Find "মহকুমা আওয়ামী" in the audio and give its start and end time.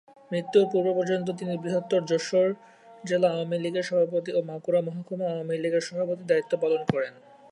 4.81-5.55